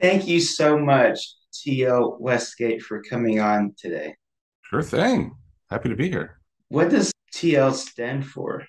[0.00, 4.14] Thank you so much, TL Westgate, for coming on today.
[4.62, 5.34] Sure thing.
[5.70, 6.40] Happy to be here.
[6.68, 8.64] What does TL stand for?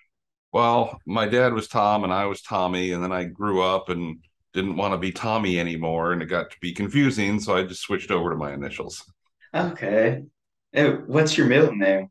[0.51, 4.17] Well, my dad was Tom and I was Tommy, and then I grew up and
[4.53, 7.81] didn't want to be Tommy anymore, and it got to be confusing, so I just
[7.81, 9.03] switched over to my initials.
[9.53, 10.23] Okay.
[10.75, 12.09] Uh, What's your middle name?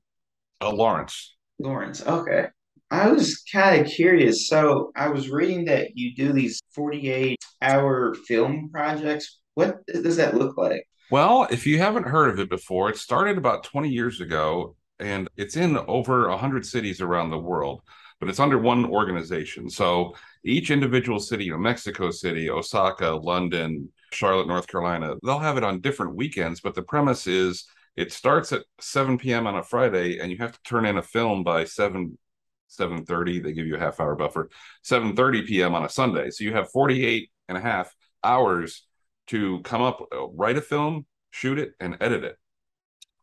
[0.60, 1.36] Uh, Lawrence.
[1.58, 2.06] Lawrence.
[2.06, 2.46] Okay.
[2.90, 4.48] I was kind of curious.
[4.48, 9.40] So I was reading that you do these 48 hour film projects.
[9.54, 10.86] What does that look like?
[11.10, 15.28] Well, if you haven't heard of it before, it started about 20 years ago, and
[15.36, 17.82] it's in over 100 cities around the world,
[18.20, 19.70] but it's under one organization.
[19.70, 20.14] So
[20.44, 25.64] each individual city, you know, Mexico City, Osaka, London, Charlotte, North Carolina, they'll have it
[25.64, 27.64] on different weekends, but the premise is
[27.96, 29.46] it starts at 7 p.m.
[29.46, 32.16] on a Friday, and you have to turn in a film by 7
[32.68, 33.40] 7:30.
[33.40, 34.50] They give you a half hour buffer.
[34.82, 35.74] 7:30 p.m.
[35.74, 36.30] on a Sunday.
[36.30, 38.86] So you have 48 and a half hours
[39.28, 42.36] to come up, uh, write a film, shoot it, and edit it.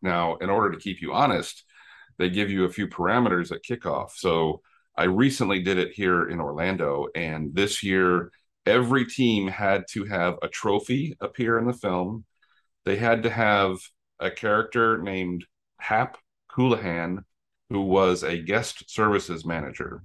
[0.02, 1.64] Now, in order to keep you honest,
[2.18, 4.12] they give you a few parameters at kickoff.
[4.12, 4.62] So
[4.96, 8.32] I recently did it here in Orlando, and this year
[8.66, 12.26] every team had to have a trophy appear in the film.
[12.86, 13.78] They had to have
[14.20, 15.46] a character named
[15.80, 16.18] Hap
[16.52, 17.26] Houlihan,
[17.70, 20.04] who was a guest services manager.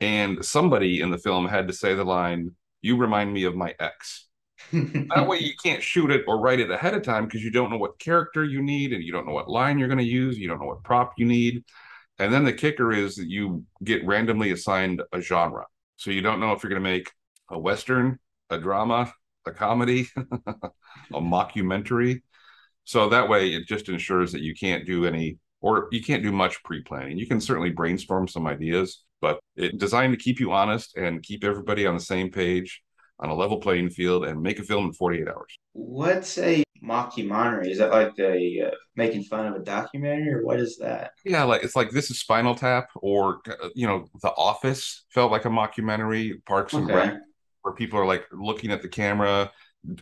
[0.00, 3.74] And somebody in the film had to say the line, You remind me of my
[3.78, 4.26] ex.
[4.72, 7.70] That way, you can't shoot it or write it ahead of time because you don't
[7.70, 10.38] know what character you need and you don't know what line you're going to use.
[10.38, 11.64] You don't know what prop you need.
[12.18, 15.66] And then the kicker is that you get randomly assigned a genre.
[15.96, 17.10] So you don't know if you're going to make
[17.50, 18.18] a Western,
[18.50, 19.12] a drama,
[19.46, 22.22] a comedy, a mockumentary.
[22.84, 26.30] So that way, it just ensures that you can't do any or you can't do
[26.30, 27.16] much pre-planning.
[27.16, 31.42] You can certainly brainstorm some ideas, but it's designed to keep you honest and keep
[31.42, 32.82] everybody on the same page
[33.18, 35.56] on a level playing field and make a film in 48 hours.
[35.72, 37.70] What's a mockumentary?
[37.70, 41.12] Is that like a uh, making fun of a documentary, or what is that?
[41.24, 45.32] Yeah, like it's like this is Spinal Tap or uh, you know, The Office felt
[45.32, 47.14] like a mockumentary, Parks and Rec
[47.62, 49.50] where people are like looking at the camera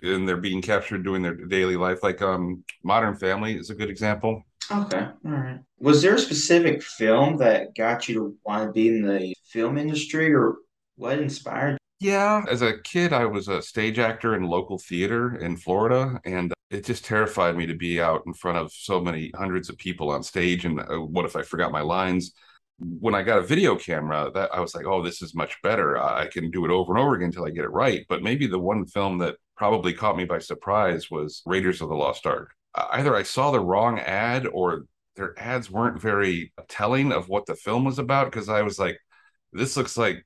[0.03, 3.91] and they're being captured doing their daily life like um Modern Family is a good
[3.91, 4.43] example.
[4.71, 5.07] Okay.
[5.25, 5.61] All right.
[5.79, 9.77] Was there a specific film that got you to want to be in the film
[9.79, 10.57] industry, or
[10.97, 15.57] what inspired Yeah, as a kid, I was a stage actor in local theater in
[15.57, 19.69] Florida, and it just terrified me to be out in front of so many hundreds
[19.69, 20.65] of people on stage.
[20.65, 22.33] And uh, what if I forgot my lines?
[22.79, 25.99] When I got a video camera, that I was like, oh, this is much better.
[25.99, 28.05] I I can do it over and over again until I get it right.
[28.09, 31.95] But maybe the one film that probably caught me by surprise was Raiders of the
[31.95, 32.51] Lost Ark.
[32.75, 34.85] Uh, Either I saw the wrong ad or
[35.17, 38.99] their ads weren't very telling of what the film was about because I was like,
[39.53, 40.25] this looks like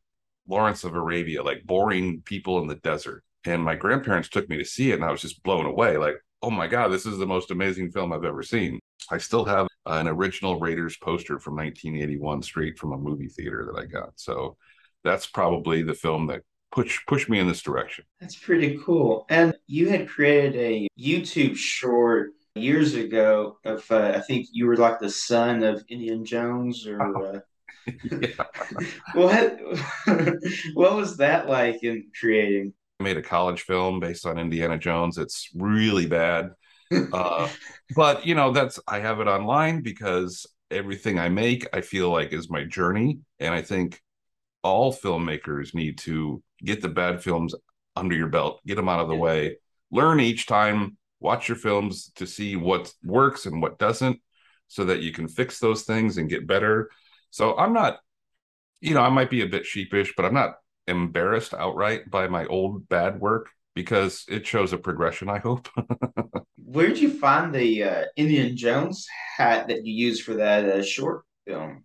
[0.49, 3.25] Lawrence of Arabia, like boring people in the desert.
[3.45, 5.97] And my grandparents took me to see it, and I was just blown away.
[5.97, 8.81] Like, oh my God, this is the most amazing film I've ever seen.
[9.11, 13.81] I still have an original Raiders poster from 1981 straight from a movie theater that
[13.81, 14.13] I got.
[14.17, 14.57] So
[15.05, 16.43] that's probably the film that
[16.73, 18.05] push pushed me in this direction.
[18.21, 19.27] That's pretty cool.
[19.29, 24.77] And you had created a YouTube short years ago of, uh, I think you were
[24.77, 27.41] like the son of Indian Jones, or uh,
[29.13, 29.59] what?
[30.75, 32.75] What was that like in creating?
[33.01, 35.19] I made a college film based on Indiana Jones.
[35.19, 36.51] It's really bad.
[37.13, 37.51] Uh,
[37.91, 42.33] but you know, that's I have it online because everything I make, I feel like
[42.33, 43.21] is my journey.
[43.41, 44.01] And I think
[44.63, 47.55] all filmmakers need to get the bad films
[47.97, 49.17] under your belt, get them out of the Yeah.
[49.17, 49.59] way,
[49.91, 54.21] learn each time, watch your films to see what works and what doesn't,
[54.69, 56.91] so that you can fix those things and get better.
[57.31, 57.99] So I'm not,
[58.81, 60.57] you know, I might be a bit sheepish, but I'm not
[60.87, 65.69] embarrassed outright by my old bad work because it shows a progression, I hope.
[66.57, 69.07] Where did you find the uh, Indian Jones
[69.37, 71.85] hat that you used for that uh, short film?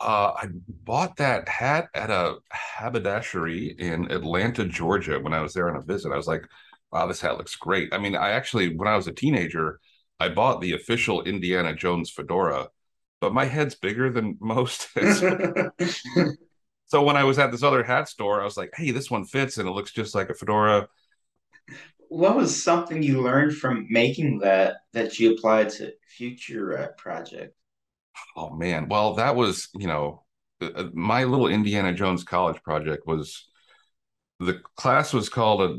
[0.00, 0.48] Uh, I
[0.84, 5.82] bought that hat at a haberdashery in Atlanta, Georgia, when I was there on a
[5.82, 6.12] visit.
[6.12, 6.44] I was like,
[6.96, 7.92] wow, this hat looks great.
[7.92, 9.80] I mean, I actually, when I was a teenager,
[10.18, 12.68] I bought the official Indiana Jones fedora,
[13.20, 14.88] but my head's bigger than most.
[16.86, 19.26] so when I was at this other hat store, I was like, hey, this one
[19.26, 20.88] fits and it looks just like a fedora.
[22.08, 27.58] What was something you learned from making that that you applied to future uh, projects?
[28.36, 28.88] Oh man.
[28.88, 30.24] Well, that was, you know,
[30.62, 33.48] uh, uh, my little Indiana Jones college project was
[34.38, 35.78] the class was called a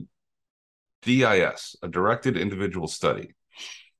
[1.02, 3.36] DIS, a directed individual study.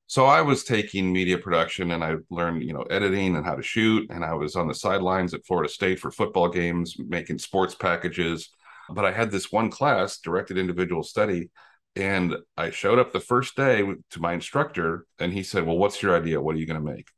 [0.10, 3.64] So I was taking media production and I learned, you know, editing and how to
[3.64, 4.10] shoot.
[4.10, 8.50] And I was on the sidelines at Florida State for football games, making sports packages.
[8.90, 11.50] But I had this one class, directed individual study,
[11.98, 16.02] and I showed up the first day to my instructor, and he said, Well, what's
[16.02, 16.40] your idea?
[16.40, 17.10] What are you going to make?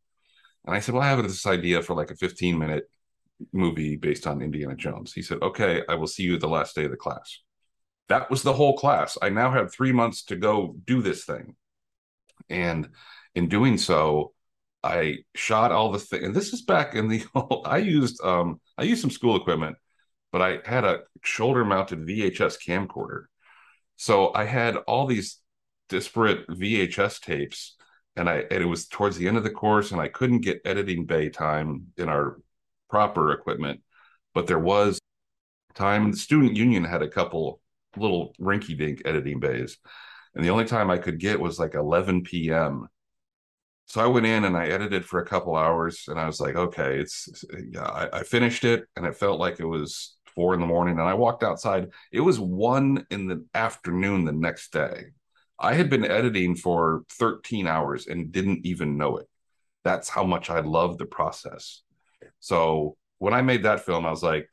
[0.65, 2.89] And I said, Well, I have this idea for like a 15 minute
[3.53, 5.13] movie based on Indiana Jones.
[5.13, 7.39] He said, Okay, I will see you the last day of the class.
[8.09, 9.17] That was the whole class.
[9.21, 11.55] I now have three months to go do this thing.
[12.49, 12.89] And
[13.35, 14.33] in doing so,
[14.83, 16.23] I shot all the thing.
[16.25, 19.77] And this is back in the old, I used um I used some school equipment,
[20.31, 23.25] but I had a shoulder mounted VHS camcorder.
[23.97, 25.39] So I had all these
[25.89, 27.75] disparate VHS tapes
[28.15, 30.61] and I and it was towards the end of the course and I couldn't get
[30.65, 32.39] editing bay time in our
[32.89, 33.81] proper equipment,
[34.33, 34.99] but there was
[35.75, 36.11] time.
[36.11, 37.61] The student union had a couple
[37.97, 39.77] little rinky dink editing bays.
[40.35, 42.87] And the only time I could get was like 11 p.m.
[43.87, 46.55] So I went in and I edited for a couple hours and I was like,
[46.55, 47.27] okay, it's,
[47.71, 50.99] yeah, I, I finished it and it felt like it was four in the morning.
[50.99, 51.87] And I walked outside.
[52.11, 55.05] It was one in the afternoon the next day.
[55.59, 59.27] I had been editing for 13 hours and didn't even know it.
[59.83, 61.81] That's how much I love the process.
[62.39, 64.47] So when I made that film, I was like,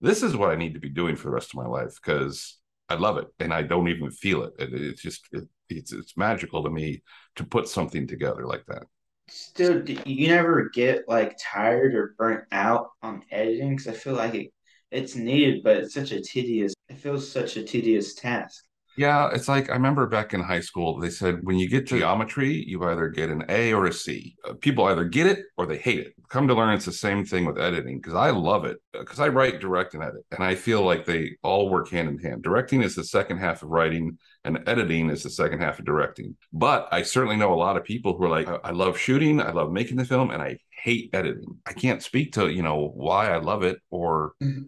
[0.00, 2.58] this is what I need to be doing for the rest of my life because
[2.88, 4.54] I love it and I don't even feel it.
[4.58, 7.02] it it's just it, it's it's magical to me
[7.36, 8.84] to put something together like that.
[9.28, 13.70] Still, you never get like tired or burnt out on editing?
[13.70, 14.52] Because I feel like it,
[14.90, 16.74] it's needed, but it's such a tedious.
[16.88, 18.64] It feels such a tedious task.
[18.96, 22.64] Yeah, it's like I remember back in high school, they said when you get geometry,
[22.66, 24.36] you either get an A or a C.
[24.48, 26.14] Uh, people either get it or they hate it.
[26.28, 29.28] Come to learn it's the same thing with editing because I love it because I
[29.28, 30.24] write, direct, and edit.
[30.30, 32.42] And I feel like they all work hand in hand.
[32.42, 36.36] Directing is the second half of writing, and editing is the second half of directing.
[36.52, 39.50] But I certainly know a lot of people who are like, I love shooting, I
[39.50, 41.58] love making the film, and I hate editing.
[41.66, 44.62] I can't speak to, you know, why I love it or mm-hmm.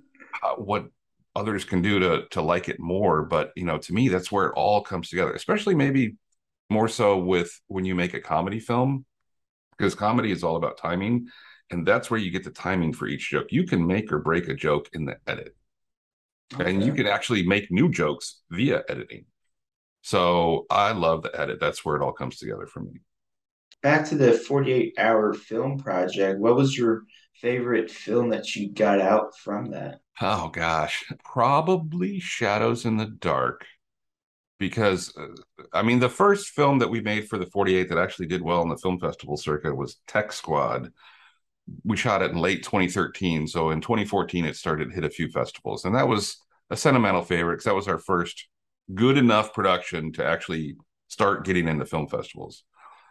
[0.63, 0.87] what
[1.37, 4.47] others can do to to like it more but you know to me that's where
[4.47, 6.17] it all comes together especially maybe
[6.71, 9.05] more so with when you make a comedy film
[9.77, 11.29] because comedy is all about timing
[11.71, 13.49] and that's where you get the timing for each joke.
[13.51, 15.55] You can make or break a joke in the edit.
[16.55, 16.71] Okay.
[16.71, 19.25] and you can actually make new jokes via editing.
[20.03, 21.59] So i love the edit.
[21.59, 23.01] That's where it all comes together for me.
[23.83, 27.03] Back to the 48 hour film project what was your
[27.41, 33.67] favorite film that you got out from that Oh gosh, probably Shadows in the Dark.
[34.59, 35.27] Because uh,
[35.75, 38.63] I mean, the first film that we made for the 48 that actually did well
[38.63, 40.91] in the film festival circuit was Tech Squad.
[41.85, 43.47] We shot it in late 2013.
[43.47, 45.85] So in 2014, it started hit a few festivals.
[45.85, 46.39] And that was
[46.71, 48.49] a sentimental favorite because that was our first
[48.95, 50.77] good enough production to actually
[51.09, 52.65] start getting into film festivals.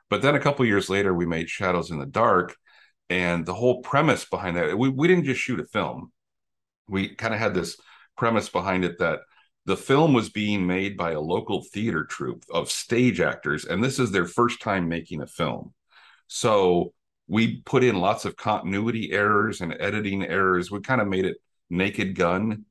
[0.10, 2.56] But then a couple years later, we made Shadows in the Dark.
[3.10, 6.12] And the whole premise behind that, we, we didn't just shoot a film
[6.88, 7.78] we kind of had this
[8.18, 9.20] premise behind it that
[9.66, 13.98] the film was being made by a local theater troupe of stage actors, and this
[13.98, 15.74] is their first time making a film.
[16.28, 16.94] So
[17.28, 20.70] we put in lots of continuity errors and editing errors.
[20.70, 21.38] We kind of made it
[21.70, 22.66] naked gun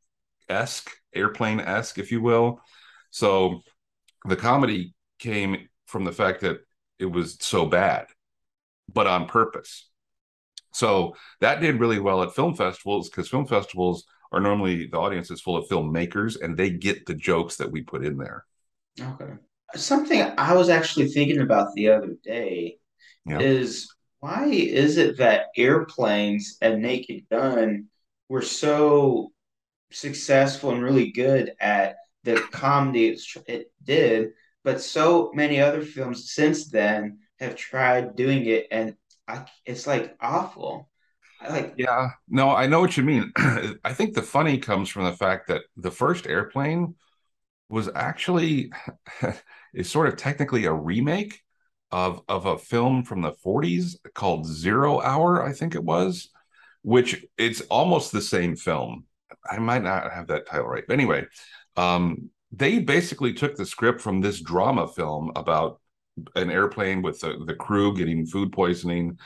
[0.48, 2.60] esque, airplane esque, if you will.
[3.10, 3.62] So
[4.26, 6.58] the comedy came from the fact that
[7.00, 8.06] it was so bad,
[8.92, 9.88] but on purpose.
[10.74, 15.30] So that did really well at film festivals because film festivals are normally the audience
[15.30, 18.44] is full of filmmakers and they get the jokes that we put in there.
[19.00, 19.32] Okay.
[19.76, 22.78] Something I was actually thinking about the other day
[23.24, 23.38] yeah.
[23.38, 27.86] is why is it that airplanes and Naked Gun
[28.28, 29.30] were so
[29.92, 33.16] successful and really good at the comedy
[33.46, 34.30] it did,
[34.64, 40.16] but so many other films since then have tried doing it and I, it's like
[40.20, 40.90] awful.
[41.40, 43.32] I like yeah, no, I know what you mean.
[43.36, 46.94] I think the funny comes from the fact that the first airplane
[47.68, 48.72] was actually
[49.74, 51.40] is sort of technically a remake
[51.90, 56.30] of of a film from the 40s called Zero Hour, I think it was,
[56.82, 59.04] which it's almost the same film.
[59.48, 60.84] I might not have that title right.
[60.86, 61.26] But anyway,
[61.76, 65.80] um, they basically took the script from this drama film about
[66.34, 69.18] an airplane with the, the crew getting food poisoning.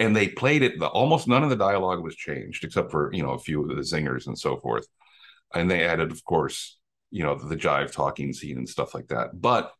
[0.00, 3.22] And they played it the, almost none of the dialogue was changed except for you
[3.22, 4.86] know a few of the zingers and so forth.
[5.54, 6.78] And they added of course
[7.10, 9.40] you know the, the jive talking scene and stuff like that.
[9.40, 9.72] But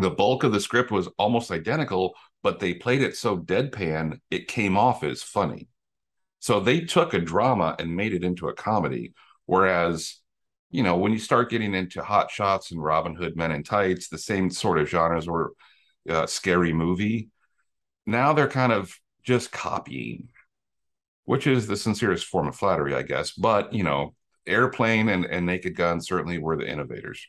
[0.00, 4.46] the bulk of the script was almost identical but they played it so deadpan it
[4.46, 5.68] came off as funny.
[6.38, 9.14] So they took a drama and made it into a comedy
[9.46, 10.20] whereas
[10.70, 14.08] you know, when you start getting into Hot Shots and Robin Hood Men in Tights,
[14.08, 15.52] the same sort of genres or
[16.08, 17.30] uh, scary movie,
[18.06, 18.92] now they're kind of
[19.22, 20.28] just copying,
[21.24, 23.32] which is the sincerest form of flattery, I guess.
[23.32, 24.14] But, you know,
[24.46, 27.26] Airplane and, and Naked Gun certainly were the innovators.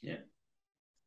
[0.00, 0.18] Yeah.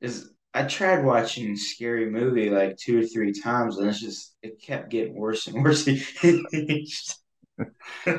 [0.02, 4.62] Is I tried watching Scary Movie like two or three times, and it's just it
[4.62, 5.88] kept getting worse and worse.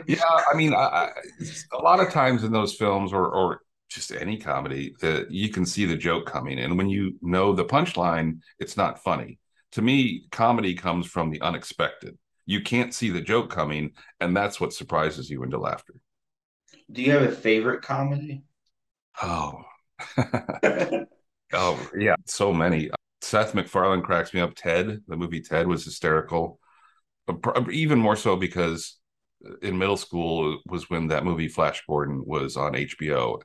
[0.06, 1.10] yeah, I mean, I, I,
[1.72, 5.64] a lot of times in those films, or or just any comedy, that you can
[5.64, 9.38] see the joke coming, and when you know the punchline, it's not funny.
[9.72, 12.18] To me, comedy comes from the unexpected.
[12.46, 15.94] You can't see the joke coming, and that's what surprises you into laughter.
[16.90, 18.42] Do you have a favorite comedy?
[19.22, 19.64] Oh,
[21.52, 22.90] oh yeah, so many.
[23.20, 24.54] Seth MacFarlane cracks me up.
[24.54, 26.60] Ted, the movie Ted, was hysterical.
[27.70, 28.97] Even more so because
[29.62, 33.40] in middle school was when that movie Flash Gordon was on HBO,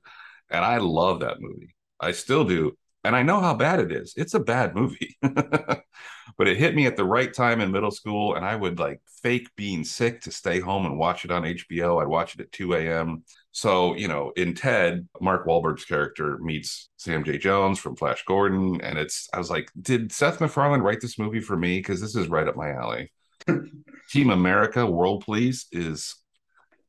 [0.49, 1.75] and I love that movie.
[1.99, 4.13] I still do, and I know how bad it is.
[4.17, 8.35] It's a bad movie, but it hit me at the right time in middle school,
[8.35, 12.01] and I would like fake being sick to stay home and watch it on HBO.
[12.01, 13.23] I'd watch it at 2 a.m.
[13.51, 17.37] So, you know, in Ted, Mark Wahlberg's character meets Sam J.
[17.37, 18.81] Jones from Flash Gordon.
[18.81, 21.77] And it's, I was like, did Seth MacFarlane write this movie for me?
[21.77, 23.11] Because this is right up my alley.
[24.13, 26.15] Team America World Police is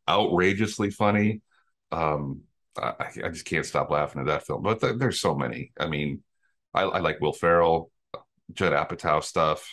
[0.06, 1.40] outrageously funny.
[1.90, 2.42] Um,
[2.76, 2.92] I,
[3.24, 4.62] I, just can't stop laughing at that film.
[4.62, 5.72] But th- there's so many.
[5.80, 6.22] I mean,
[6.74, 7.90] I, I, like Will Ferrell,
[8.52, 9.66] Judd Apatow stuff.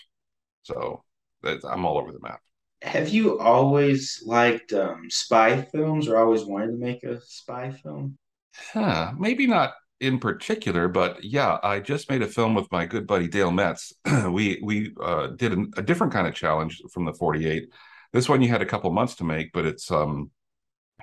[0.63, 1.03] So
[1.43, 2.39] I'm all over the map.
[2.83, 8.17] Have you always liked um, spy films, or always wanted to make a spy film?
[8.55, 13.05] Huh, maybe not in particular, but yeah, I just made a film with my good
[13.05, 13.93] buddy Dale Metz.
[14.29, 17.69] we we uh, did a, a, different kind of challenge from the 48.
[18.11, 20.31] This one you had a couple months to make, but it's um,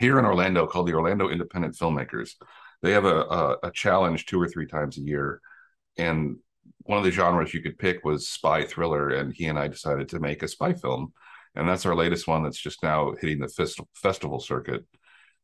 [0.00, 2.32] here in Orlando called the Orlando Independent Filmmakers.
[2.82, 5.40] They have a, a, a challenge two or three times a year,
[5.96, 6.36] and
[6.80, 10.08] one of the genres you could pick was spy thriller, and he and I decided
[10.08, 11.12] to make a spy film,
[11.54, 14.84] and that's our latest one that's just now hitting the fest- festival circuit.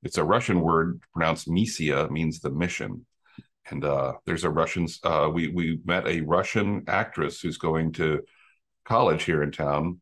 [0.02, 3.06] It's a Russian word pronounced "misia," means the mission
[3.70, 4.86] and uh, there's a Russian.
[5.02, 8.22] Uh, we we met a Russian actress who's going to
[8.84, 10.00] college here in town,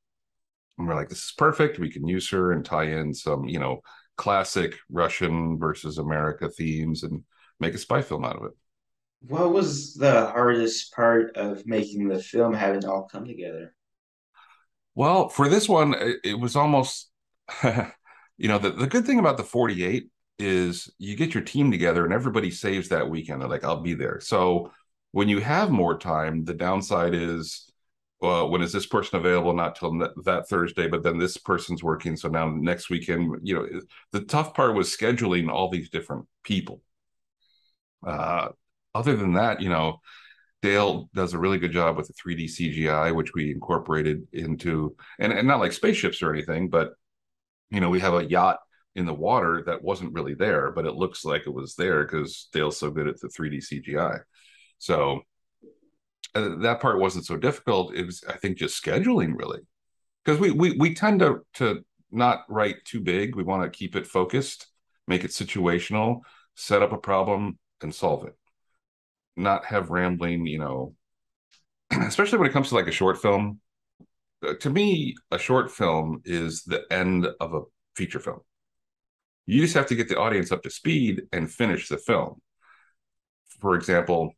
[0.79, 1.79] and we're like, this is perfect.
[1.79, 3.83] We can use her and tie in some, you know,
[4.17, 7.23] classic Russian versus America themes and
[7.61, 8.53] make a spy film out of it.
[9.29, 13.75] What was the hardest part of making the film, having it all come together?
[14.95, 17.09] Well, for this one, it, it was almost,
[17.63, 20.09] you know, the, the good thing about the 48
[20.43, 23.41] is you get your team together and everybody saves that weekend.
[23.41, 24.21] They're like, I'll be there.
[24.21, 24.73] So
[25.13, 27.71] when you have more time, the downside is,
[28.21, 29.53] well, when is this person available?
[29.53, 32.17] Not till that Thursday, but then this person's working.
[32.17, 33.81] So now next weekend, you know,
[34.13, 36.83] the tough part was scheduling all these different people.
[38.07, 38.49] Uh,
[38.95, 40.01] other than that, you know,
[40.61, 45.33] Dale does a really good job with the 3D CGI, which we incorporated into, and,
[45.33, 46.93] and not like spaceships or anything, but
[47.71, 48.59] you know, we have a yacht
[48.95, 52.49] in the water that wasn't really there, but it looks like it was there because
[52.53, 54.21] Dale's so good at the 3D CGI.
[54.79, 55.23] So
[56.35, 57.95] uh, that part wasn't so difficult.
[57.95, 59.61] It was, I think, just scheduling really,
[60.25, 63.35] because we we we tend to to not write too big.
[63.35, 64.67] We want to keep it focused,
[65.07, 66.21] make it situational,
[66.55, 68.37] set up a problem and solve it,
[69.37, 70.47] not have rambling.
[70.47, 70.95] You know,
[71.91, 73.61] especially when it comes to like a short film.
[74.47, 77.61] Uh, to me, a short film is the end of a
[77.95, 78.41] feature film
[79.47, 82.41] you just have to get the audience up to speed and finish the film.
[83.61, 84.35] For example,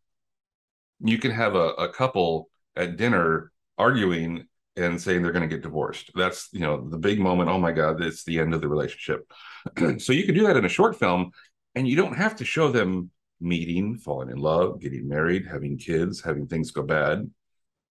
[1.00, 4.46] you can have a, a couple at dinner arguing
[4.76, 6.10] and saying they're going to get divorced.
[6.14, 7.48] That's, you know, the big moment.
[7.48, 9.30] Oh my God, it's the end of the relationship.
[9.98, 11.30] so you can do that in a short film
[11.74, 16.22] and you don't have to show them meeting, falling in love, getting married, having kids,
[16.22, 17.30] having things go bad.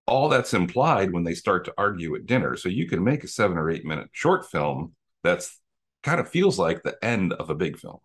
[0.05, 2.58] All that's implied when they start to argue at dinner.
[2.58, 4.93] So you can make a seven or eight minute short film
[5.24, 5.60] that's
[6.03, 8.00] kind of feels like the end of a big film.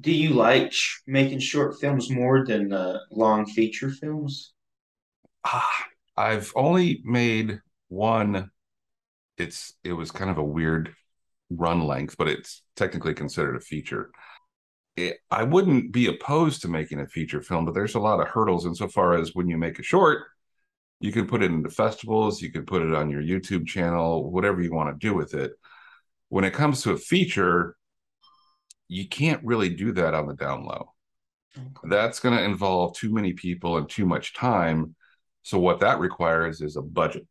[0.00, 4.52] Do you like sh- making short films more than uh, long feature films?
[5.44, 5.84] Ah,
[6.16, 8.50] I've only made one.
[9.38, 10.94] It's it was kind of a weird
[11.50, 14.10] run length, but it's technically considered a feature.
[14.96, 18.28] It, I wouldn't be opposed to making a feature film, but there's a lot of
[18.28, 20.24] hurdles insofar as when you make a short,
[21.00, 24.62] you can put it into festivals, you can put it on your YouTube channel, whatever
[24.62, 25.52] you want to do with it
[26.34, 27.76] when it comes to a feature,
[28.88, 30.92] you can't really do that on the down low.
[31.56, 31.68] Okay.
[31.84, 34.96] That's going to involve too many people and too much time.
[35.44, 37.28] So what that requires is a budget.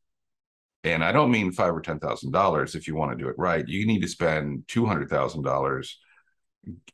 [0.85, 3.35] And I don't mean five or ten thousand dollars if you want to do it
[3.37, 3.67] right.
[3.67, 5.99] You need to spend two hundred thousand dollars,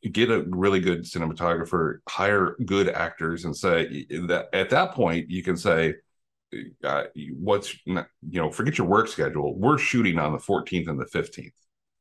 [0.02, 5.44] get a really good cinematographer, hire good actors, and say that at that point you
[5.44, 5.94] can say,
[6.82, 7.04] uh,
[7.38, 9.56] "What's you know, forget your work schedule.
[9.56, 11.52] We're shooting on the 14th and the 15th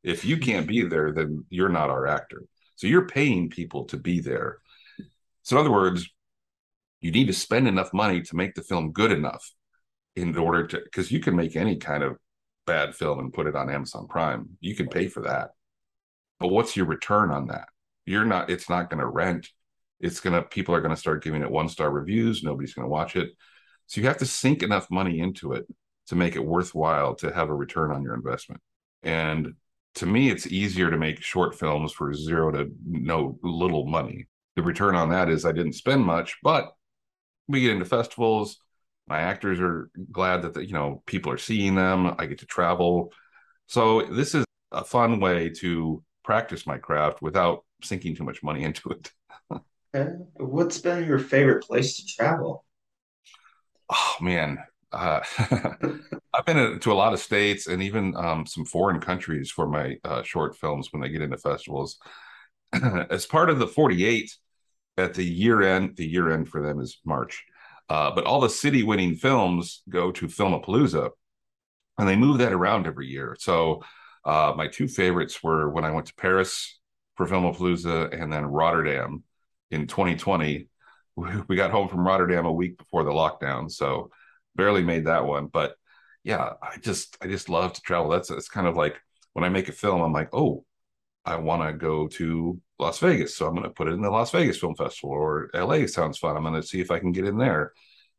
[0.03, 0.89] if you can't be mm-hmm.
[0.89, 2.43] there, then you're not our actor.
[2.75, 4.59] So you're paying people to be there.
[5.43, 6.09] So, in other words,
[7.01, 9.51] you need to spend enough money to make the film good enough
[10.15, 12.17] in order to, because you can make any kind of
[12.65, 14.49] bad film and put it on Amazon Prime.
[14.59, 15.51] You can pay for that.
[16.39, 17.67] But what's your return on that?
[18.05, 19.49] You're not, it's not going to rent.
[19.99, 22.43] It's going to, people are going to start giving it one star reviews.
[22.43, 23.31] Nobody's going to watch it.
[23.87, 25.65] So you have to sink enough money into it
[26.07, 28.61] to make it worthwhile to have a return on your investment.
[29.03, 29.53] And
[29.95, 34.27] to me, it's easier to make short films for zero to no little money.
[34.55, 36.71] The return on that is I didn't spend much, but
[37.47, 38.57] we get into festivals.
[39.07, 42.15] My actors are glad that the, you know people are seeing them.
[42.19, 43.11] I get to travel,
[43.67, 48.63] so this is a fun way to practice my craft without sinking too much money
[48.69, 49.11] into it.
[49.95, 50.11] okay.
[50.35, 52.65] What's been your favorite place to travel?
[53.89, 54.59] Oh man,
[54.91, 55.21] uh,
[56.33, 59.97] I've been to a lot of states and even um, some foreign countries for my
[60.03, 61.97] uh, short films when they get into festivals.
[62.73, 64.31] As part of the 48,
[64.97, 67.45] at the year end, the year end for them is March,
[67.89, 71.09] uh, but all the city winning films go to Filmapalooza
[71.97, 73.35] and they move that around every year.
[73.39, 73.83] So
[74.25, 76.79] uh, my two favorites were when I went to Paris
[77.15, 79.23] for Filmapalooza and then Rotterdam
[79.71, 80.67] in 2020.
[81.49, 84.09] We got home from Rotterdam a week before the lockdown, so
[84.59, 85.47] barely made that one.
[85.47, 85.75] But
[86.23, 88.09] yeah, I just I just love to travel.
[88.09, 88.99] That's it's kind of like
[89.33, 90.65] when I make a film, I'm like, oh,
[91.25, 94.09] I want to go to Las Vegas, so I'm going to put it in the
[94.09, 95.11] Las Vegas Film Festival.
[95.11, 96.35] Or LA sounds fun.
[96.35, 97.71] I'm going to see if I can get in there.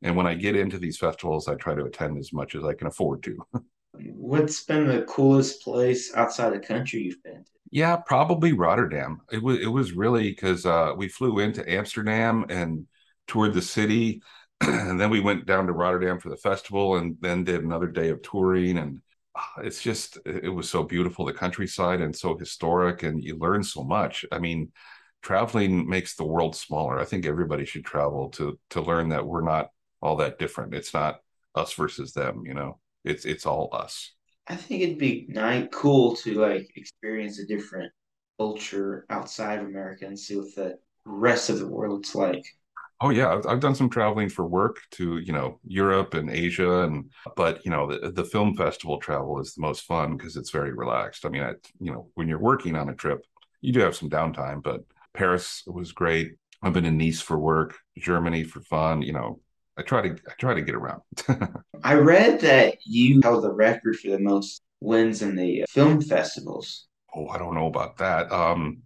[0.03, 2.73] And when I get into these festivals, I try to attend as much as I
[2.73, 3.37] can afford to.
[3.93, 7.51] What's been the coolest place outside the country you've been to?
[7.71, 9.21] Yeah, probably Rotterdam.
[9.31, 12.87] It was it was really because uh, we flew into Amsterdam and
[13.27, 14.23] toured the city,
[14.61, 18.11] and then we went down to Rotterdam for the festival, and then did another day
[18.11, 18.79] of touring.
[18.79, 19.01] And
[19.35, 23.63] uh, it's just it was so beautiful, the countryside, and so historic, and you learn
[23.63, 24.25] so much.
[24.33, 24.73] I mean,
[25.23, 26.99] traveling makes the world smaller.
[26.99, 29.71] I think everybody should travel to to learn that we're not
[30.03, 30.75] all that different.
[30.75, 31.21] It's not
[31.55, 32.79] us versus them, you know.
[33.05, 34.13] It's it's all us.
[34.47, 37.93] I think it'd be nice, cool to like experience a different
[38.39, 42.45] culture outside of America and see what the rest of the world's like.
[43.03, 46.83] Oh yeah, I've, I've done some traveling for work to you know Europe and Asia,
[46.83, 50.51] and but you know the, the film festival travel is the most fun because it's
[50.51, 51.25] very relaxed.
[51.25, 53.25] I mean, I, you know when you're working on a trip,
[53.63, 54.83] you do have some downtime, but
[55.15, 56.33] Paris was great.
[56.63, 59.01] I've been in Nice for work, Germany for fun.
[59.01, 59.41] You know,
[59.79, 61.01] I try to I try to get around.
[61.83, 66.87] I read that you held the record for the most wins in the film festivals.
[67.15, 68.31] Oh, I don't know about that.
[68.31, 68.83] Um,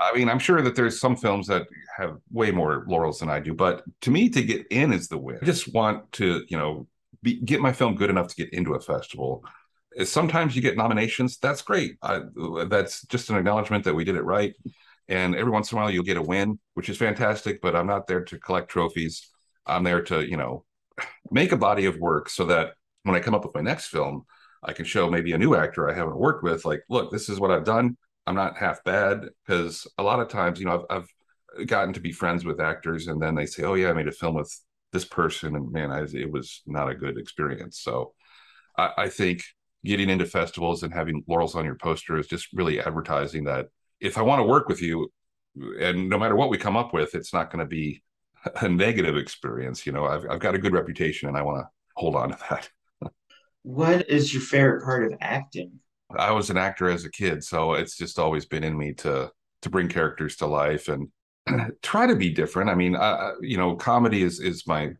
[0.00, 3.38] I mean, I'm sure that there's some films that have way more laurels than I
[3.38, 5.38] do, but to me, to get in is the win.
[5.42, 6.88] I just want to, you know,
[7.22, 9.44] be, get my film good enough to get into a festival.
[9.98, 11.36] Uh, sometimes you get nominations.
[11.36, 11.96] That's great.
[12.02, 12.22] I,
[12.68, 14.54] that's just an acknowledgement that we did it right.
[15.08, 17.60] And every once in a while, you'll get a win, which is fantastic.
[17.60, 19.28] But I'm not there to collect trophies.
[19.66, 20.64] I'm there to, you know,
[21.30, 24.24] make a body of work so that when I come up with my next film,
[24.62, 27.40] I can show maybe a new actor I haven't worked with, like, look, this is
[27.40, 27.96] what I've done.
[28.30, 31.08] I'm not half bad because a lot of times, you know, I've, I've,
[31.66, 34.12] gotten to be friends with actors, and then they say, "Oh yeah, I made a
[34.12, 34.56] film with
[34.92, 37.80] this person," and man, I, it was not a good experience.
[37.80, 38.14] So,
[38.78, 39.42] I, I think
[39.84, 43.66] getting into festivals and having laurels on your poster is just really advertising that
[43.98, 45.10] if I want to work with you,
[45.80, 48.00] and no matter what we come up with, it's not going to be
[48.62, 49.84] a negative experience.
[49.84, 52.38] You know, I've, I've got a good reputation and I want to hold on to
[52.48, 52.68] that.
[53.62, 55.80] what is your favorite part of acting?
[56.16, 59.30] I was an actor as a kid, so it's just always been in me to
[59.62, 61.08] to bring characters to life and
[61.82, 62.70] try to be different.
[62.70, 62.96] I mean,
[63.40, 64.90] you know, comedy is is my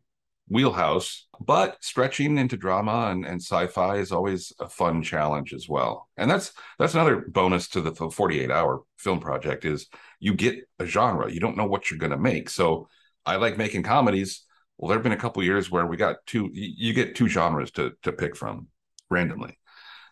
[0.49, 6.09] wheelhouse, but stretching into drama and, and sci-fi is always a fun challenge as well.
[6.17, 9.87] And that's that's another bonus to the 48 hour film project is
[10.19, 11.31] you get a genre.
[11.31, 12.51] You don't know what you're going to make.
[12.51, 12.89] So
[13.25, 14.45] I like making comedies.
[14.77, 16.51] Well, there have been a couple years where we got two.
[16.53, 18.69] You get two genres to to pick from
[19.11, 19.59] randomly,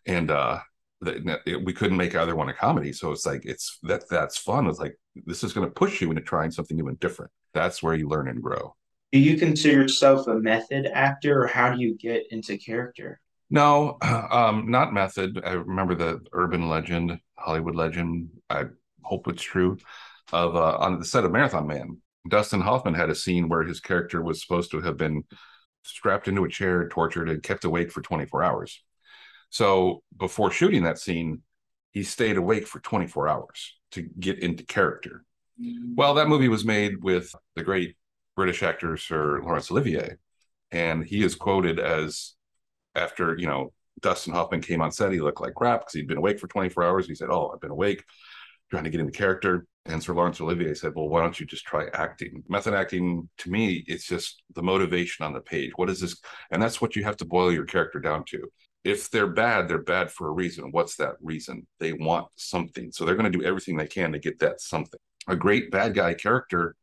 [0.07, 0.61] and uh,
[1.01, 2.93] we couldn't make either one a comedy.
[2.93, 4.67] So it's like it's that that's fun.
[4.67, 7.31] It's like this is going to push you into trying something new and different.
[7.55, 8.75] That's where you learn and grow.
[9.13, 13.21] Do you consider yourself a method actor, or how do you get into character?
[13.51, 15.41] No, um, not method.
[15.45, 18.31] I remember the urban legend, Hollywood legend.
[18.51, 18.65] I
[19.03, 19.79] hope it's true.
[20.31, 23.81] Of uh, on the set of Marathon Man, Dustin Hoffman had a scene where his
[23.81, 25.25] character was supposed to have been
[25.83, 28.83] strapped into a chair, tortured, and kept awake for 24 hours.
[29.51, 31.43] So before shooting that scene,
[31.93, 35.25] he stayed awake for 24 hours to get into character.
[35.61, 35.95] Mm-hmm.
[35.97, 37.97] Well, that movie was made with the great
[38.37, 40.17] British actor Sir Laurence Olivier,
[40.71, 42.35] and he is quoted as
[42.95, 46.19] after you know Dustin Hoffman came on set, he looked like crap because he'd been
[46.19, 47.09] awake for 24 hours.
[47.09, 48.05] He said, "Oh, I've been awake
[48.71, 49.67] trying to get into character.
[49.87, 52.43] And Sir Laurence Olivier said, Well, why don't you just try acting?
[52.49, 55.73] Method acting, to me, it's just the motivation on the page.
[55.77, 56.21] What is this?
[56.51, 58.51] And that's what you have to boil your character down to.
[58.85, 60.71] If they're bad, they're bad for a reason.
[60.71, 61.67] What's that reason?
[61.81, 62.93] They want something.
[62.93, 65.01] So they're going to do everything they can to get that something.
[65.27, 66.77] A great bad guy character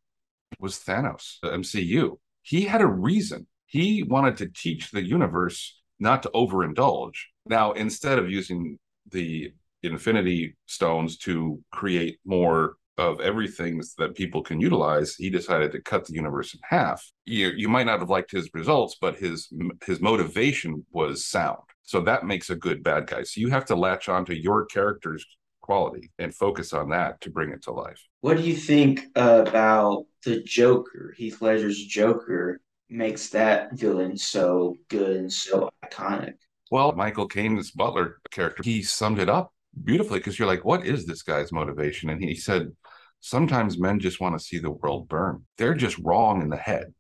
[0.60, 2.18] was Thanos, MCU.
[2.44, 3.48] He had a reason.
[3.66, 7.18] He wanted to teach the universe not to overindulge.
[7.48, 8.78] Now, instead of using
[9.12, 9.54] the
[9.84, 16.06] infinity stones to create more of everything that people can utilize, he decided to cut
[16.06, 17.04] the universe in half.
[17.26, 19.50] You, you might not have liked his results, but his
[19.86, 21.60] his motivation was sound.
[21.86, 23.24] So that makes a good bad guy.
[23.24, 25.26] So you have to latch onto your character's
[25.62, 28.02] quality and focus on that to bring it to life.
[28.22, 31.14] What do you think about the Joker?
[31.18, 36.36] Heath Ledger's Joker makes that villain so good and so iconic.
[36.72, 41.06] Well, Michael Caine's Butler character, he summed it up beautifully because you're like, what is
[41.06, 42.10] this guy's motivation?
[42.10, 42.72] And he said,
[43.20, 45.46] sometimes men just want to see the world burn.
[45.58, 46.94] They're just wrong in the head.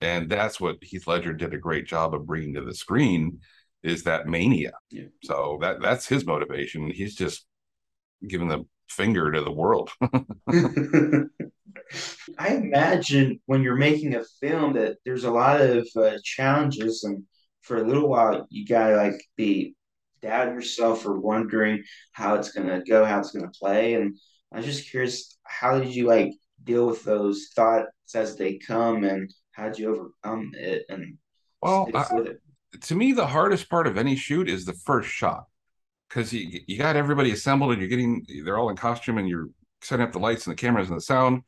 [0.00, 3.40] And that's what Heath Ledger did a great job of bringing to the screen
[3.82, 4.72] is that mania.
[4.90, 5.04] Yeah.
[5.24, 6.90] So that that's his motivation.
[6.90, 7.46] He's just
[8.26, 9.90] giving the finger to the world.
[12.38, 17.24] I imagine when you're making a film that there's a lot of uh, challenges, and
[17.62, 19.74] for a little while you gotta like be
[20.20, 23.94] doubting yourself or wondering how it's gonna go, how it's gonna play.
[23.94, 24.18] And
[24.52, 29.04] I was just curious, how did you like deal with those thoughts as they come,
[29.04, 30.84] and how did you overcome it?
[30.88, 31.18] And
[31.60, 32.41] well, I, it?
[32.80, 35.44] To me, the hardest part of any shoot is the first shot
[36.08, 39.48] because you you got everybody assembled and you're getting they're all in costume and you're
[39.82, 41.42] setting up the lights and the cameras and the sound.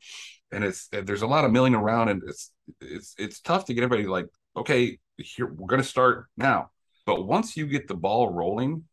[0.51, 3.83] And it's there's a lot of milling around and it's it's it's tough to get
[3.83, 6.69] everybody like okay here we're going to start now.
[7.05, 8.83] But once you get the ball rolling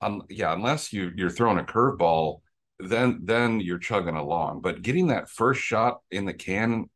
[0.00, 2.40] um, yeah unless you you're throwing a curveball
[2.78, 4.60] then then you're chugging along.
[4.62, 6.88] But getting that first shot in the can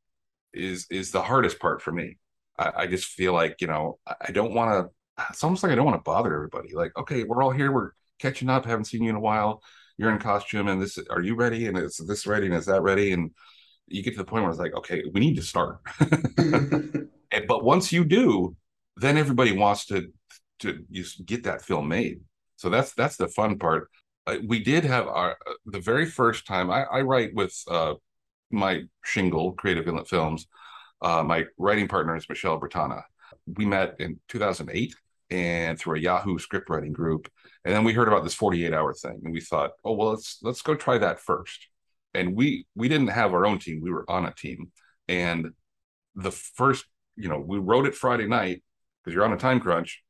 [0.53, 2.17] is is the hardest part for me
[2.59, 5.75] i, I just feel like you know i don't want to it's almost like i
[5.75, 9.03] don't want to bother everybody like okay we're all here we're catching up haven't seen
[9.03, 9.63] you in a while
[9.99, 12.83] you're in costume and this are you ready and is this ready and is that
[12.83, 13.31] ready and
[13.89, 15.79] you get to the point where it's like, okay, we need to start.
[16.39, 18.57] and, but once you do,
[18.97, 20.13] then everybody wants to
[20.59, 20.85] to
[21.25, 22.21] get that film made.
[22.57, 23.91] So that's that's the fun part.
[24.27, 27.95] Uh, we did have our uh, the very first time I, I write with uh,
[28.51, 30.47] my shingle Creative Inlet Films.
[31.03, 33.03] Uh, my writing partner is Michelle Bertana.
[33.47, 34.95] We met in 2008
[35.31, 37.29] and through a Yahoo script writing group,
[37.65, 40.39] and then we heard about this 48 hour thing, and we thought, oh well, let's
[40.43, 41.69] let's go try that first.
[42.15, 43.81] And we we didn't have our own team.
[43.83, 44.73] We were on a team.
[45.09, 45.49] And
[46.15, 48.63] the first you know we wrote it friday night
[49.03, 50.03] because you're on a time crunch.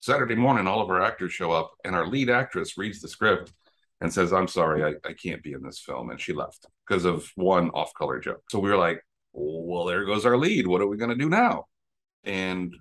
[0.00, 3.52] Saturday morning all of our actors show up and our lead actress reads the script
[4.00, 6.10] and says i'm sorry i, I can't be in this film.
[6.10, 8.42] And she left because of one off-color joke.
[8.50, 9.02] So we were like
[9.38, 11.64] well there goes our lead what are we going to do now
[12.24, 12.74] and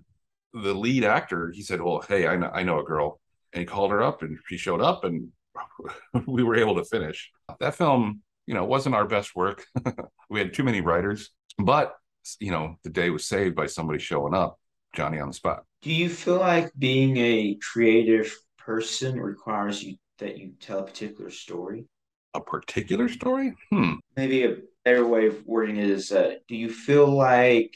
[0.53, 3.19] the lead actor he said well hey I know, I know a girl
[3.53, 5.29] and he called her up and she showed up and
[6.27, 9.65] we were able to finish that film you know, wasn't our best work.
[10.29, 11.93] we had too many writers, but
[12.39, 14.59] you know, the day was saved by somebody showing up,
[14.95, 15.63] Johnny on the spot.
[15.81, 21.29] Do you feel like being a creative person requires you that you tell a particular
[21.29, 21.85] story?
[22.33, 23.53] A particular story?
[23.71, 23.95] Hmm.
[24.15, 27.75] Maybe a better way of wording it is uh, do you feel like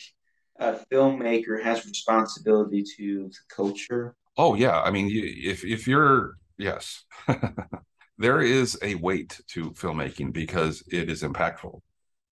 [0.60, 4.15] a filmmaker has responsibility to the culture?
[4.38, 7.04] Oh yeah, I mean, if if you're yes,
[8.17, 11.82] there is a weight to filmmaking because it is impactful.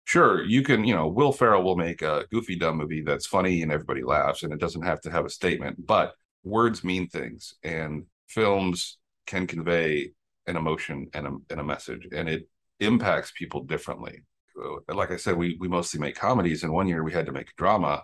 [0.05, 3.61] Sure, you can, you know, Will Ferrell will make a goofy, dumb movie that's funny
[3.61, 6.13] and everybody laughs and it doesn't have to have a statement, but
[6.45, 10.11] words mean things and films can convey
[10.47, 12.47] an emotion and a, and a message and it
[12.79, 14.23] impacts people differently.
[14.61, 17.31] Uh, like I said, we, we mostly make comedies and one year we had to
[17.31, 18.03] make a drama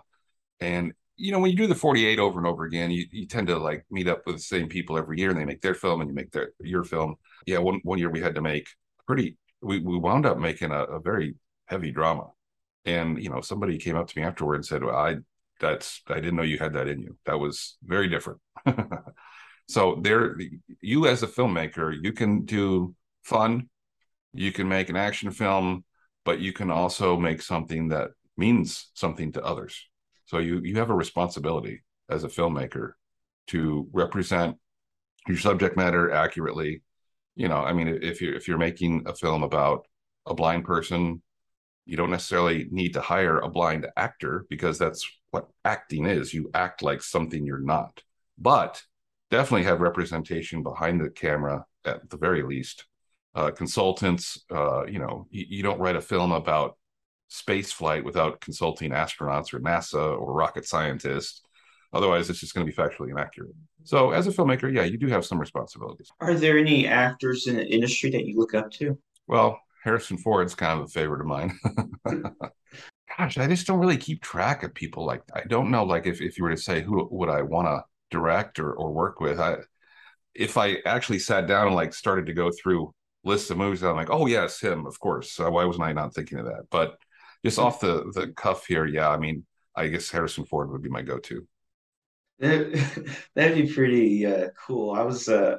[0.60, 3.46] and you know, when you do the 48 over and over again, you, you tend
[3.46, 6.00] to like meet up with the same people every year and they make their film
[6.00, 7.16] and you make their your film.
[7.46, 8.66] Yeah, one one year we had to make
[9.06, 11.34] pretty we, we wound up making a, a very
[11.66, 12.26] heavy drama.
[12.84, 15.16] And you know, somebody came up to me afterward and said, Well, I
[15.58, 17.16] that's I didn't know you had that in you.
[17.24, 18.40] That was very different.
[19.68, 20.36] so there
[20.80, 23.70] you as a filmmaker, you can do fun,
[24.34, 25.82] you can make an action film,
[26.26, 29.88] but you can also make something that means something to others
[30.26, 32.92] so you you have a responsibility as a filmmaker
[33.46, 34.56] to represent
[35.28, 36.82] your subject matter accurately.
[37.34, 39.86] You know, I mean, if you're if you're making a film about
[40.26, 41.22] a blind person,
[41.84, 46.34] you don't necessarily need to hire a blind actor because that's what acting is.
[46.34, 48.02] You act like something you're not.
[48.38, 48.82] But
[49.30, 52.84] definitely have representation behind the camera at the very least
[53.36, 54.44] uh, consultants.
[54.50, 56.76] Uh, you know, you, you, don't write a film about
[57.28, 61.42] space flight without consulting astronauts or NASA or rocket scientists.
[61.92, 63.54] Otherwise, it's just going to be factually inaccurate.
[63.84, 66.08] So, as a filmmaker, yeah, you do have some responsibilities.
[66.20, 68.98] Are there any actors in the industry that you look up to?
[69.26, 71.58] Well, Harrison Ford's kind of a favorite of mine.
[73.18, 76.20] Gosh, I just don't really keep track of people like I don't know like if,
[76.20, 79.38] if you were to say who would I want to direct or, or work with,
[79.38, 79.58] I
[80.34, 82.92] if I actually sat down and like started to go through
[83.26, 85.32] lists of movies, that I'm like, oh yes, him, of course.
[85.32, 86.66] So why wasn't I not thinking of that?
[86.70, 86.96] But
[87.44, 90.88] just off the the cuff here, yeah, I mean, I guess Harrison Ford would be
[90.88, 91.46] my go-to.
[92.38, 94.92] That, that'd be pretty uh, cool.
[94.94, 95.56] I was uh,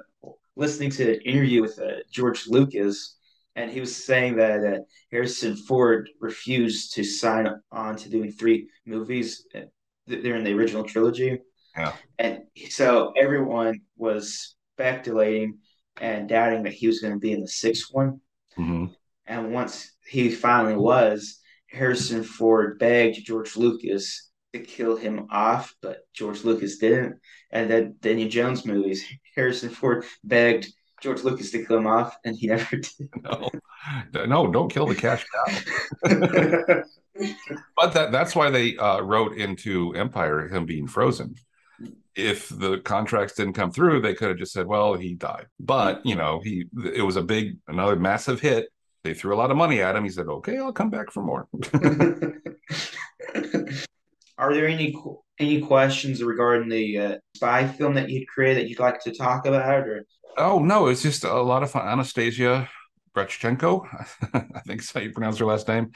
[0.55, 3.17] listening to an interview with uh, George Lucas,
[3.55, 4.79] and he was saying that uh,
[5.11, 9.45] Harrison Ford refused to sign on to doing three movies.
[9.53, 9.61] Uh,
[10.07, 11.39] They're in the original trilogy.
[11.77, 11.93] Yeah.
[12.17, 15.59] And so everyone was speculating
[16.01, 18.21] and doubting that he was going to be in the sixth one.
[18.57, 18.85] Mm-hmm.
[19.25, 25.99] And once he finally was, Harrison Ford begged George Lucas to kill him off, but
[26.13, 27.17] George Lucas didn't.
[27.51, 29.05] And then the Indiana Jones movies,
[29.35, 30.67] Harrison Ford begged
[31.01, 33.09] George Lucas to kill him off, and he never did.
[33.21, 33.49] No,
[34.25, 35.45] no, don't kill the cash cow.
[37.75, 41.35] but that that's why they uh, wrote into Empire him being frozen.
[42.15, 46.05] If the contracts didn't come through, they could have just said, "Well, he died." But
[46.05, 48.69] you know, he it was a big, another massive hit.
[49.03, 50.03] They threw a lot of money at him.
[50.03, 51.47] He said, "Okay, I'll come back for more."
[54.39, 54.95] Are there any
[55.39, 59.45] any questions regarding the uh, spy film that you'd created that you'd like to talk
[59.45, 59.87] about?
[59.87, 60.05] Or
[60.37, 61.87] oh no, it's just a lot of fun.
[61.87, 62.69] Anastasia
[63.15, 63.87] Brechchenko,
[64.33, 65.91] I think is how you pronounce her last name.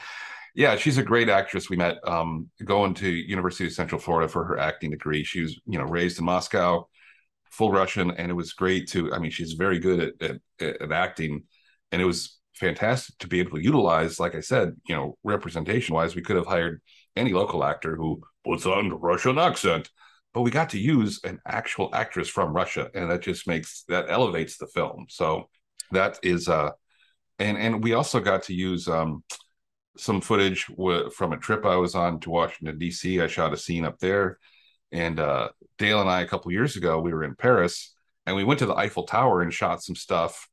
[0.53, 1.69] Yeah, she's a great actress.
[1.69, 5.23] We met um, going to University of Central Florida for her acting degree.
[5.23, 6.87] She was, you know, raised in Moscow,
[7.51, 9.13] full Russian, and it was great to.
[9.13, 11.43] I mean, she's very good at, at, at acting,
[11.91, 14.19] and it was fantastic to be able to utilize.
[14.19, 16.81] Like I said, you know, representation wise, we could have hired
[17.15, 19.89] any local actor who puts on the Russian accent,
[20.33, 24.09] but we got to use an actual actress from Russia, and that just makes that
[24.09, 25.05] elevates the film.
[25.09, 25.49] So
[25.91, 26.71] that is uh,
[27.39, 29.23] and and we also got to use um
[29.97, 33.19] some footage w- from a trip I was on to Washington D.C.
[33.19, 34.39] I shot a scene up there,
[34.91, 37.93] and uh, Dale and I a couple years ago we were in Paris
[38.25, 40.47] and we went to the Eiffel Tower and shot some stuff.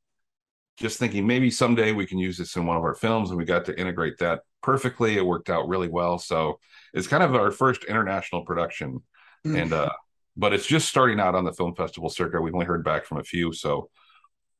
[0.77, 3.45] Just thinking maybe someday we can use this in one of our films, and we
[3.45, 5.17] got to integrate that perfectly.
[5.17, 6.17] It worked out really well.
[6.17, 6.59] So
[6.93, 9.01] it's kind of our first international production,
[9.45, 9.55] mm-hmm.
[9.55, 9.91] and uh,
[10.37, 12.41] but it's just starting out on the film festival circuit.
[12.41, 13.89] We've only heard back from a few, so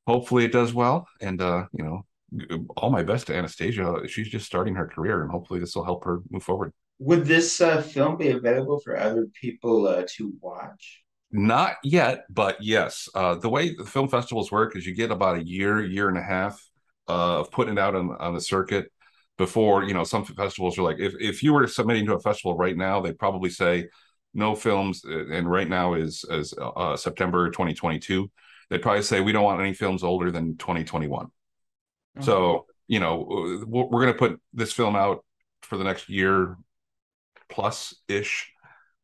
[0.05, 1.07] hopefully it does well.
[1.21, 2.05] And uh, you know,
[2.77, 4.07] all my best to Anastasia.
[4.07, 6.73] She's just starting her career, and hopefully this will help her move forward.
[6.99, 11.01] Would this uh, film be available for other people uh, to watch?
[11.31, 13.07] Not yet, but yes.
[13.13, 16.17] Uh, the way the film festivals work is you get about a year, year and
[16.17, 16.61] a half
[17.07, 18.91] uh, of putting it out on, on the circuit
[19.37, 22.57] before, you know, some festivals are like, if, if you were submitting to a festival
[22.57, 23.87] right now, they'd probably say
[24.33, 25.01] no films.
[25.05, 28.29] Uh, and right now is, is uh, September 2022.
[28.69, 31.27] They'd probably say we don't want any films older than 2021.
[32.19, 32.25] Uh-huh.
[32.25, 35.23] So, you know, we're going to put this film out
[35.61, 36.57] for the next year
[37.49, 38.51] plus ish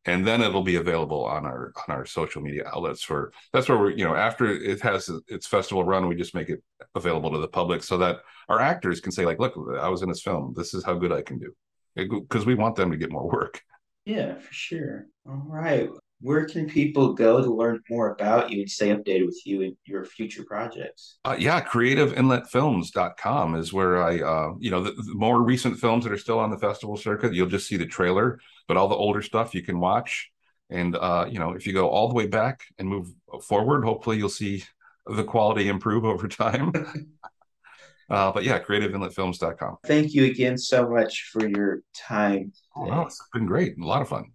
[0.06, 3.76] and then it'll be available on our on our social media outlets for that's where
[3.76, 6.62] we're you know after it has its festival run we just make it
[6.94, 10.08] available to the public so that our actors can say like look i was in
[10.08, 10.54] this film.
[10.56, 11.52] This is how good i can do.
[11.94, 13.60] Because we want them to get more work.
[14.04, 15.06] Yeah for sure.
[15.28, 19.40] All right where can people go to learn more about you and stay updated with
[19.44, 21.18] you and your future projects?
[21.24, 26.12] Uh, yeah, creativeinletfilms.com is where I, uh, you know, the, the, more recent films that
[26.12, 29.22] are still on the festival circuit, you'll just see the trailer, but all the older
[29.22, 30.30] stuff you can watch.
[30.70, 34.16] And, uh, you know, if you go all the way back and move forward, hopefully
[34.16, 34.64] you'll see
[35.06, 36.72] the quality improve over time.
[38.08, 39.78] Uh, but yeah, creativeinletfilms.com.
[39.84, 42.52] Thank you again so much for your time.
[42.76, 43.76] Oh, wow, it's been great.
[43.78, 44.30] A lot of fun.